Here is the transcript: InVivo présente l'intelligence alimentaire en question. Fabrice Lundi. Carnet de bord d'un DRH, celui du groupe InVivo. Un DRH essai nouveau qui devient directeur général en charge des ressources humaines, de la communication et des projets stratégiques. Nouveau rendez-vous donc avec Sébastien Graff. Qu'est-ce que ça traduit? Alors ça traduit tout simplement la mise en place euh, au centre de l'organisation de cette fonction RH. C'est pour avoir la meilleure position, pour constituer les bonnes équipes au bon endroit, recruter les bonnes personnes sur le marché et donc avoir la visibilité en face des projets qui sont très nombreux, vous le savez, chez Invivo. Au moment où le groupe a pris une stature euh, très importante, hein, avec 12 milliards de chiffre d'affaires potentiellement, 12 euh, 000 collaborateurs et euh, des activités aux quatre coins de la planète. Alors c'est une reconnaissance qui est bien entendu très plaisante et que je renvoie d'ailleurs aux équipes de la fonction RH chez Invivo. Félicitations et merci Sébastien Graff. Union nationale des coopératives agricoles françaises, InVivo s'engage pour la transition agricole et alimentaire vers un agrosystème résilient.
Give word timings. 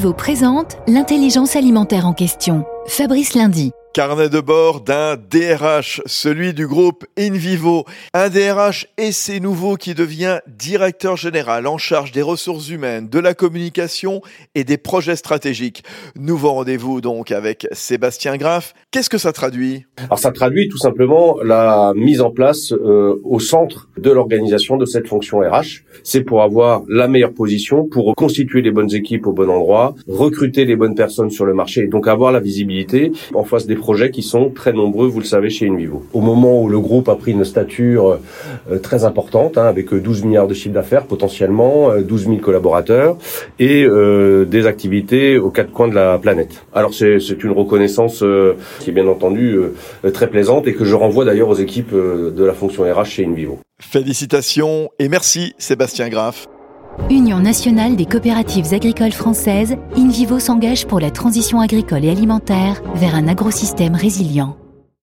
InVivo 0.00 0.14
présente 0.14 0.78
l'intelligence 0.88 1.56
alimentaire 1.56 2.06
en 2.06 2.14
question. 2.14 2.64
Fabrice 2.86 3.34
Lundi. 3.34 3.72
Carnet 3.92 4.30
de 4.30 4.40
bord 4.40 4.80
d'un 4.80 5.16
DRH, 5.16 6.00
celui 6.06 6.54
du 6.54 6.66
groupe 6.66 7.04
InVivo. 7.18 7.84
Un 8.14 8.30
DRH 8.30 8.86
essai 8.96 9.40
nouveau 9.40 9.76
qui 9.76 9.94
devient 9.94 10.38
directeur 10.46 11.16
général 11.16 11.66
en 11.66 11.76
charge 11.76 12.12
des 12.12 12.22
ressources 12.22 12.70
humaines, 12.70 13.10
de 13.10 13.18
la 13.18 13.34
communication 13.34 14.22
et 14.54 14.64
des 14.64 14.78
projets 14.78 15.16
stratégiques. 15.16 15.84
Nouveau 16.16 16.52
rendez-vous 16.52 17.02
donc 17.02 17.30
avec 17.30 17.66
Sébastien 17.72 18.38
Graff. 18.38 18.72
Qu'est-ce 18.92 19.10
que 19.10 19.18
ça 19.18 19.32
traduit? 19.32 19.84
Alors 19.98 20.18
ça 20.18 20.32
traduit 20.32 20.68
tout 20.68 20.78
simplement 20.78 21.36
la 21.42 21.92
mise 21.94 22.22
en 22.22 22.30
place 22.30 22.72
euh, 22.72 23.20
au 23.22 23.38
centre 23.38 23.89
de 24.00 24.10
l'organisation 24.10 24.76
de 24.76 24.86
cette 24.86 25.06
fonction 25.06 25.40
RH. 25.40 25.82
C'est 26.02 26.22
pour 26.22 26.42
avoir 26.42 26.82
la 26.88 27.08
meilleure 27.08 27.32
position, 27.32 27.86
pour 27.86 28.14
constituer 28.14 28.62
les 28.62 28.70
bonnes 28.70 28.92
équipes 28.94 29.26
au 29.26 29.32
bon 29.32 29.50
endroit, 29.50 29.94
recruter 30.08 30.64
les 30.64 30.76
bonnes 30.76 30.94
personnes 30.94 31.30
sur 31.30 31.44
le 31.44 31.54
marché 31.54 31.82
et 31.82 31.88
donc 31.88 32.08
avoir 32.08 32.32
la 32.32 32.40
visibilité 32.40 33.12
en 33.34 33.44
face 33.44 33.66
des 33.66 33.76
projets 33.76 34.10
qui 34.10 34.22
sont 34.22 34.50
très 34.50 34.72
nombreux, 34.72 35.08
vous 35.08 35.20
le 35.20 35.24
savez, 35.24 35.50
chez 35.50 35.68
Invivo. 35.68 36.02
Au 36.12 36.20
moment 36.20 36.62
où 36.62 36.68
le 36.68 36.80
groupe 36.80 37.08
a 37.08 37.16
pris 37.16 37.32
une 37.32 37.44
stature 37.44 38.18
euh, 38.70 38.78
très 38.78 39.04
importante, 39.04 39.58
hein, 39.58 39.64
avec 39.64 39.94
12 39.94 40.24
milliards 40.24 40.48
de 40.48 40.54
chiffre 40.54 40.74
d'affaires 40.74 41.06
potentiellement, 41.06 41.90
12 42.00 42.22
euh, 42.22 42.30
000 42.30 42.36
collaborateurs 42.38 43.16
et 43.58 43.84
euh, 43.84 44.44
des 44.44 44.66
activités 44.66 45.38
aux 45.38 45.50
quatre 45.50 45.72
coins 45.72 45.88
de 45.88 45.94
la 45.94 46.18
planète. 46.18 46.64
Alors 46.72 46.94
c'est 46.94 47.44
une 47.44 47.52
reconnaissance 47.52 48.24
qui 48.80 48.90
est 48.90 48.92
bien 48.92 49.06
entendu 49.06 49.58
très 50.12 50.28
plaisante 50.28 50.66
et 50.66 50.74
que 50.74 50.84
je 50.84 50.94
renvoie 50.94 51.24
d'ailleurs 51.24 51.48
aux 51.48 51.54
équipes 51.54 51.94
de 51.94 52.44
la 52.44 52.52
fonction 52.52 52.84
RH 52.84 53.04
chez 53.04 53.26
Invivo. 53.26 53.58
Félicitations 53.90 54.88
et 55.00 55.08
merci 55.08 55.52
Sébastien 55.58 56.08
Graff. 56.10 56.46
Union 57.10 57.40
nationale 57.40 57.96
des 57.96 58.06
coopératives 58.06 58.72
agricoles 58.72 59.10
françaises, 59.10 59.74
InVivo 59.96 60.38
s'engage 60.38 60.86
pour 60.86 61.00
la 61.00 61.10
transition 61.10 61.60
agricole 61.60 62.04
et 62.04 62.10
alimentaire 62.10 62.80
vers 62.94 63.16
un 63.16 63.26
agrosystème 63.26 63.96
résilient. 63.96 64.56